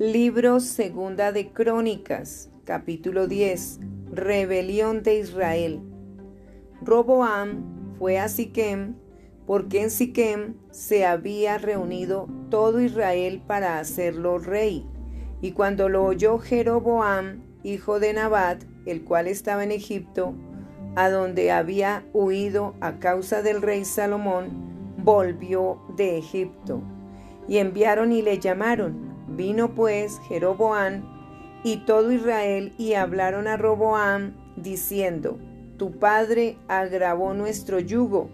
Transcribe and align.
Libro 0.00 0.60
Segunda 0.60 1.30
de 1.30 1.52
Crónicas, 1.52 2.48
capítulo 2.64 3.26
10. 3.26 3.80
Rebelión 4.10 5.02
de 5.02 5.18
Israel. 5.18 5.82
Roboam 6.80 7.96
fue 7.98 8.18
a 8.18 8.30
Siquem, 8.30 8.94
porque 9.46 9.82
en 9.82 9.90
Siquem 9.90 10.54
se 10.70 11.04
había 11.04 11.58
reunido 11.58 12.28
todo 12.48 12.80
Israel 12.80 13.42
para 13.46 13.78
hacerlo 13.78 14.38
rey. 14.38 14.86
Y 15.42 15.52
cuando 15.52 15.90
lo 15.90 16.02
oyó 16.06 16.38
Jeroboam, 16.38 17.42
hijo 17.62 18.00
de 18.00 18.14
Nabat, 18.14 18.64
el 18.86 19.04
cual 19.04 19.26
estaba 19.26 19.64
en 19.64 19.70
Egipto, 19.70 20.32
a 20.96 21.10
donde 21.10 21.52
había 21.52 22.06
huido 22.14 22.74
a 22.80 23.00
causa 23.00 23.42
del 23.42 23.60
rey 23.60 23.84
Salomón, 23.84 24.96
volvió 24.96 25.78
de 25.94 26.16
Egipto. 26.16 26.80
Y 27.46 27.58
enviaron 27.58 28.12
y 28.12 28.22
le 28.22 28.38
llamaron 28.38 29.09
Vino 29.40 29.74
pues 29.74 30.20
Jeroboam 30.28 31.00
y 31.64 31.78
todo 31.86 32.12
Israel 32.12 32.74
y 32.76 32.92
hablaron 32.92 33.48
a 33.48 33.56
Roboam 33.56 34.34
diciendo, 34.56 35.38
Tu 35.78 35.98
padre 35.98 36.58
agravó 36.68 37.32
nuestro 37.32 37.80
yugo, 37.80 38.28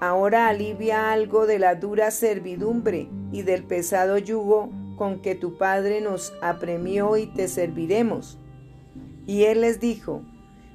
ahora 0.00 0.48
alivia 0.48 1.12
algo 1.12 1.46
de 1.46 1.58
la 1.58 1.74
dura 1.74 2.10
servidumbre 2.10 3.10
y 3.30 3.42
del 3.42 3.62
pesado 3.64 4.16
yugo 4.16 4.70
con 4.96 5.20
que 5.20 5.34
tu 5.34 5.58
padre 5.58 6.00
nos 6.00 6.32
apremió 6.40 7.18
y 7.18 7.26
te 7.26 7.46
serviremos. 7.46 8.38
Y 9.26 9.42
él 9.42 9.60
les 9.60 9.80
dijo, 9.80 10.22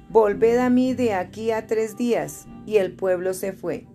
Volved 0.08 0.58
a 0.58 0.70
mí 0.70 0.94
de 0.94 1.14
aquí 1.14 1.50
a 1.50 1.66
tres 1.66 1.96
días. 1.96 2.46
Y 2.64 2.76
el 2.76 2.92
pueblo 2.92 3.34
se 3.34 3.52
fue. 3.52 3.88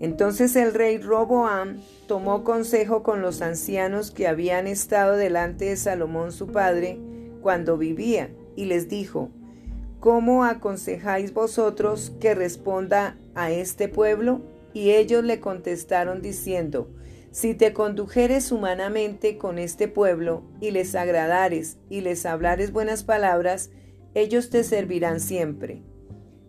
Entonces 0.00 0.56
el 0.56 0.72
rey 0.72 0.98
Roboam 0.98 1.78
tomó 2.08 2.42
consejo 2.42 3.02
con 3.02 3.20
los 3.20 3.42
ancianos 3.42 4.10
que 4.10 4.26
habían 4.26 4.66
estado 4.66 5.16
delante 5.16 5.66
de 5.66 5.76
Salomón 5.76 6.32
su 6.32 6.48
padre 6.48 6.98
cuando 7.42 7.76
vivía, 7.76 8.30
y 8.56 8.64
les 8.64 8.88
dijo, 8.88 9.30
¿Cómo 10.00 10.44
aconsejáis 10.44 11.34
vosotros 11.34 12.12
que 12.20 12.34
responda 12.34 13.18
a 13.34 13.50
este 13.50 13.88
pueblo? 13.88 14.40
Y 14.72 14.92
ellos 14.92 15.22
le 15.24 15.40
contestaron 15.40 16.22
diciendo, 16.22 16.90
Si 17.30 17.54
te 17.54 17.74
condujeres 17.74 18.50
humanamente 18.50 19.36
con 19.36 19.58
este 19.58 19.88
pueblo, 19.88 20.42
y 20.60 20.70
les 20.70 20.94
agradares, 20.94 21.76
y 21.90 22.00
les 22.00 22.24
hablares 22.24 22.72
buenas 22.72 23.04
palabras, 23.04 23.70
ellos 24.14 24.48
te 24.48 24.64
servirán 24.64 25.20
siempre. 25.20 25.82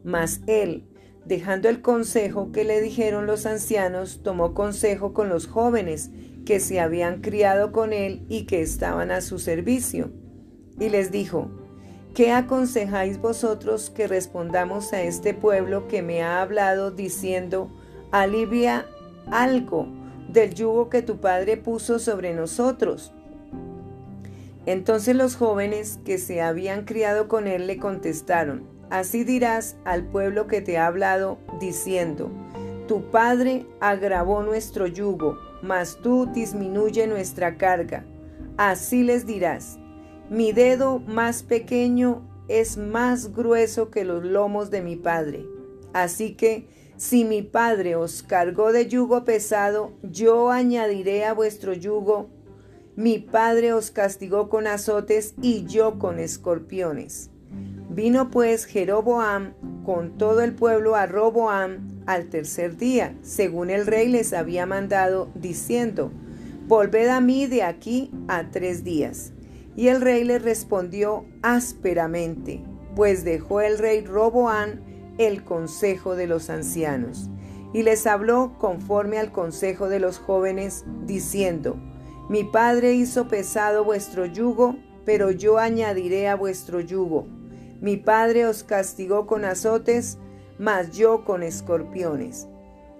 Mas 0.04 0.42
él, 0.48 0.86
Dejando 1.26 1.70
el 1.70 1.82
consejo 1.82 2.52
que 2.52 2.64
le 2.64 2.82
dijeron 2.82 3.28
los 3.28 3.46
ancianos, 3.46 4.22
tomó 4.24 4.54
consejo 4.54 5.14
con 5.14 5.30
los 5.30 5.48
jóvenes 5.48 6.10
que 6.46 6.60
se 6.60 6.80
habían 6.80 7.22
criado 7.22 7.72
con 7.72 7.94
él 7.94 8.26
y 8.28 8.46
que 8.46 8.62
estaban 8.62 9.12
a 9.12 9.22
su 9.22 9.38
servicio. 9.38 10.12
Y 10.80 10.90
les 10.90 11.12
dijo, 11.12 11.52
¿qué 12.16 12.32
aconsejáis 12.32 13.20
vosotros 13.20 13.92
que 13.92 14.08
respondamos 14.08 14.94
a 14.94 15.04
este 15.04 15.34
pueblo 15.34 15.88
que 15.88 16.02
me 16.02 16.24
ha 16.24 16.42
hablado 16.42 16.90
diciendo, 16.90 17.70
alivia 18.12 18.88
algo 19.30 19.88
del 20.28 20.56
yugo 20.56 20.90
que 20.90 21.04
tu 21.04 21.18
padre 21.18 21.56
puso 21.56 22.00
sobre 22.00 22.34
nosotros? 22.34 23.14
Entonces 24.66 25.16
los 25.16 25.36
jóvenes 25.36 26.00
que 26.04 26.18
se 26.18 26.42
habían 26.42 26.86
criado 26.86 27.28
con 27.28 27.48
él 27.48 27.68
le 27.68 27.78
contestaron, 27.78 28.64
Así 28.92 29.24
dirás 29.24 29.78
al 29.86 30.04
pueblo 30.04 30.48
que 30.48 30.60
te 30.60 30.78
ha 30.78 30.86
hablado, 30.86 31.40
diciendo, 31.62 32.30
Tu 32.90 33.10
Padre 33.10 33.66
agravó 33.80 34.44
nuestro 34.44 34.86
yugo, 34.86 35.40
mas 35.62 35.98
tú 36.04 36.26
disminuye 36.26 37.08
nuestra 37.08 37.58
carga. 37.58 38.04
Así 38.58 39.04
les 39.04 39.26
dirás, 39.26 39.80
mi 40.30 40.52
dedo 40.52 41.00
más 41.00 41.42
pequeño 41.42 42.22
es 42.50 42.76
más 42.76 43.34
grueso 43.34 43.90
que 43.92 44.04
los 44.04 44.26
lomos 44.26 44.70
de 44.72 44.82
mi 44.82 44.98
Padre. 44.98 45.46
Así 45.94 46.36
que, 46.36 46.68
si 46.98 47.24
mi 47.24 47.44
Padre 47.44 47.96
os 47.96 48.24
cargó 48.24 48.74
de 48.74 48.88
yugo 48.88 49.24
pesado, 49.24 49.94
yo 50.04 50.52
añadiré 50.52 51.24
a 51.24 51.34
vuestro 51.34 51.72
yugo. 51.72 52.30
Mi 52.98 53.20
Padre 53.20 53.72
os 53.72 53.90
castigó 53.90 54.50
con 54.50 54.68
azotes 54.68 55.34
y 55.42 55.66
yo 55.66 55.98
con 55.98 56.20
escorpiones. 56.20 57.32
Vino 57.94 58.32
pues 58.32 58.64
Jeroboam 58.64 59.52
con 59.84 60.18
todo 60.18 60.44
el 60.44 60.56
pueblo 60.56 60.96
a 60.96 61.08
Roboam 61.08 62.02
al 62.06 62.30
tercer 62.30 62.78
día, 62.78 63.18
según 63.22 63.70
el 63.70 63.86
rey 63.86 64.08
les 64.08 64.32
había 64.32 64.66
mandado, 64.66 65.30
diciendo, 65.36 66.10
Volved 66.70 67.10
a 67.10 67.20
mí 67.20 67.48
de 67.48 67.64
aquí 67.64 68.10
a 68.30 68.50
tres 68.50 68.86
días. 68.86 69.34
Y 69.76 69.90
el 69.90 70.00
rey 70.00 70.24
le 70.24 70.40
respondió 70.40 71.26
ásperamente, 71.42 72.64
pues 72.96 73.26
dejó 73.26 73.60
el 73.60 73.78
rey 73.78 74.06
Roboam 74.06 74.80
el 75.18 75.44
consejo 75.44 76.16
de 76.16 76.28
los 76.28 76.50
ancianos, 76.50 77.30
y 77.74 77.84
les 77.84 78.08
habló 78.08 78.54
conforme 78.58 79.18
al 79.18 79.34
consejo 79.34 79.90
de 79.90 80.00
los 80.00 80.18
jóvenes, 80.18 80.86
diciendo, 81.06 81.76
Mi 82.30 82.46
padre 82.46 82.94
hizo 82.94 83.28
pesado 83.28 83.84
vuestro 83.84 84.26
yugo, 84.26 84.78
pero 85.04 85.30
yo 85.30 85.58
añadiré 85.58 86.30
a 86.30 86.36
vuestro 86.36 86.80
yugo 86.80 87.41
mi 87.82 87.98
padre 87.98 88.46
os 88.46 88.64
castigó 88.64 89.26
con 89.26 89.44
azotes, 89.44 90.20
mas 90.60 90.92
yo 90.92 91.26
con 91.26 91.42
escorpiones. 91.42 92.48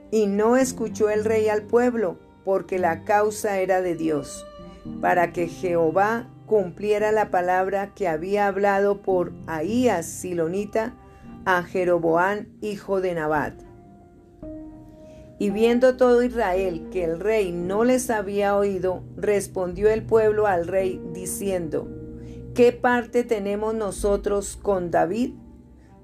Y 0.10 0.26
no 0.26 0.58
escuchó 0.58 1.10
el 1.10 1.24
rey 1.24 1.48
al 1.48 1.62
pueblo, 1.62 2.18
porque 2.44 2.80
la 2.80 3.04
causa 3.04 3.60
era 3.60 3.82
de 3.82 3.96
Dios, 3.96 4.44
para 5.00 5.32
que 5.32 5.48
Jehová 5.48 6.28
cumpliera 6.48 7.12
la 7.12 7.30
palabra 7.30 7.94
que 7.94 8.08
había 8.08 8.48
hablado 8.48 9.04
por 9.04 9.34
Ahías 9.46 10.08
Silonita 10.08 10.96
a 11.46 11.62
Jeroboán, 11.62 12.50
hijo 12.62 13.02
de 13.02 13.14
Nabat. 13.14 13.54
Y 15.38 15.52
viendo 15.52 15.96
todo 15.96 16.24
Israel 16.24 16.88
que 16.92 17.04
el 17.04 17.20
rey 17.20 17.52
no 17.52 17.84
les 17.84 18.10
había 18.10 18.56
oído, 18.56 19.04
respondió 19.16 19.90
el 19.90 20.04
pueblo 20.04 20.48
al 20.48 20.68
rey 20.68 21.02
diciendo, 21.14 21.88
¿Qué 22.54 22.74
parte 22.74 23.24
tenemos 23.24 23.74
nosotros 23.76 24.58
con 24.62 24.92
David? 24.92 25.36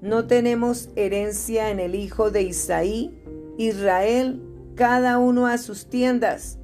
¿No 0.01 0.27
tenemos 0.27 0.89
herencia 0.95 1.71
en 1.71 1.81
el 1.81 1.93
hijo 1.93 2.31
de 2.31 2.43
Isaí? 2.43 3.21
Israel, 3.57 4.41
cada 4.75 5.17
uno 5.17 5.47
a 5.47 5.57
sus 5.57 5.89
tiendas. 5.89 6.57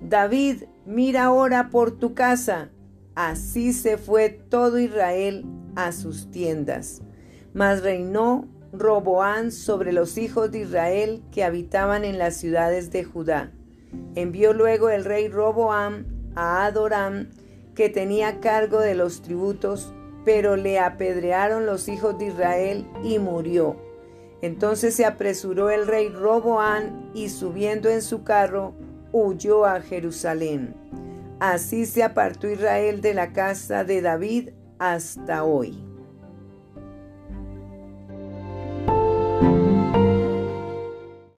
David, 0.00 0.64
mira 0.86 1.24
ahora 1.24 1.70
por 1.70 1.98
tu 1.98 2.14
casa. 2.14 2.70
Así 3.16 3.72
se 3.72 3.98
fue 3.98 4.28
todo 4.28 4.78
Israel 4.78 5.44
a 5.74 5.90
sus 5.90 6.30
tiendas. 6.30 7.02
Mas 7.52 7.82
reinó 7.82 8.46
Roboán 8.72 9.50
sobre 9.50 9.92
los 9.92 10.18
hijos 10.18 10.52
de 10.52 10.60
Israel 10.60 11.22
que 11.32 11.42
habitaban 11.42 12.04
en 12.04 12.16
las 12.16 12.36
ciudades 12.36 12.92
de 12.92 13.02
Judá. 13.02 13.52
Envió 14.14 14.52
luego 14.52 14.88
el 14.88 15.04
rey 15.04 15.26
Roboam 15.26 16.06
a 16.36 16.64
Adoram, 16.66 17.30
que 17.74 17.88
tenía 17.88 18.40
cargo 18.40 18.80
de 18.80 18.94
los 18.94 19.22
tributos, 19.22 19.92
pero 20.24 20.56
le 20.56 20.78
apedrearon 20.78 21.66
los 21.66 21.88
hijos 21.88 22.18
de 22.18 22.26
Israel 22.26 22.86
y 23.02 23.18
murió. 23.18 23.76
Entonces 24.42 24.94
se 24.94 25.04
apresuró 25.04 25.70
el 25.70 25.86
rey 25.86 26.08
Roboán 26.08 27.10
y 27.14 27.28
subiendo 27.28 27.88
en 27.88 28.02
su 28.02 28.24
carro 28.24 28.74
huyó 29.12 29.64
a 29.66 29.80
Jerusalén. 29.80 30.74
Así 31.40 31.86
se 31.86 32.02
apartó 32.02 32.48
Israel 32.48 33.00
de 33.00 33.14
la 33.14 33.32
casa 33.32 33.84
de 33.84 34.02
David 34.02 34.50
hasta 34.78 35.44
hoy. 35.44 35.89